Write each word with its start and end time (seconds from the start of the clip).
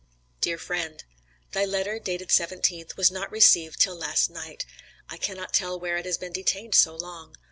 DEAR 0.39 0.57
FRIEND: 0.57 1.03
Thy 1.51 1.63
letter 1.63 1.99
dated 1.99 2.29
17th, 2.29 2.97
was 2.97 3.11
not 3.11 3.31
received 3.31 3.79
till 3.79 3.95
last 3.95 4.31
night. 4.31 4.65
I 5.09 5.17
cannot 5.17 5.53
tell 5.53 5.79
where 5.79 5.97
it 5.97 6.07
has 6.07 6.17
been 6.17 6.33
detained 6.33 6.73
so 6.73 6.95
long. 6.95 7.37